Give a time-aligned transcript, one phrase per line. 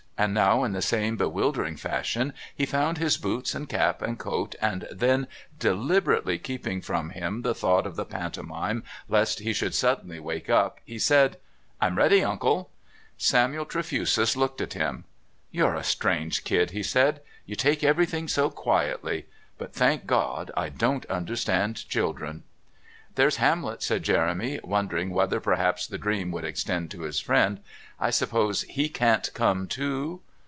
[0.17, 4.53] And now in the same bewildering fashion he found his boots and cap and coat
[4.61, 5.25] and then,
[5.57, 10.79] deliberately keeping from him the thought of the Pantomime lest he should suddenly wake up,
[10.85, 11.37] he said:
[11.81, 12.69] "I'm ready, Uncle."
[13.17, 15.05] Samuel Trefusia looked at him.
[15.49, 19.25] "You're a strange kid," he said; "you take everything so quietly
[19.57, 22.43] but, thank God, I don't understand children."
[23.15, 27.59] "There's Hamlet," said Jeremy, wondering whether perhaps the dream would extend to his friend.
[27.99, 30.21] "I suppose he can't come too."